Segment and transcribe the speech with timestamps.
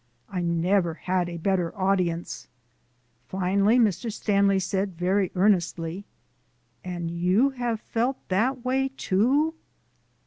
[0.31, 2.47] I never had a better audience.
[3.27, 4.11] Finally, Mr.
[4.11, 6.05] Stanley said very earnestly:
[6.83, 9.53] "And you have felt that way, too?"